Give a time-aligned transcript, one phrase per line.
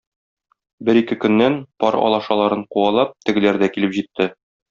[0.87, 4.29] Бер-ике көннән, пар алашаларын куалап, тегеләр дә килеп җитте.